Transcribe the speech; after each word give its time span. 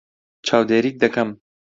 چاودێریت 0.47 0.97
دەکەم. 1.03 1.29